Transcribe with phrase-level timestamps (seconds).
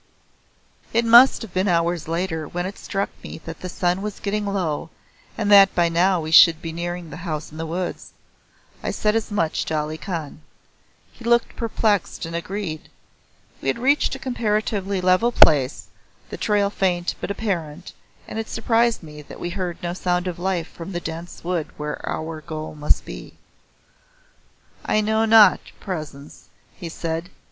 [0.93, 4.47] It must have been hours later when it struck me that the sun was getting
[4.47, 4.89] low
[5.37, 8.13] and that by now we should be nearing The House in the Woods.
[8.81, 10.41] I said as much to Ali Khan.
[11.13, 12.89] He looked perplexed and agreed.
[13.61, 15.89] We had reached a comparatively level place,
[16.31, 17.93] the trail faint but apparent,
[18.27, 21.67] and it surprised me that we heard no sound of life from the dense wood
[21.77, 23.35] where our goal must be.
[24.83, 27.29] "I know not, Presence," he said.